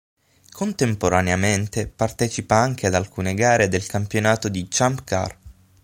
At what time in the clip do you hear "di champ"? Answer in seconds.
4.49-5.03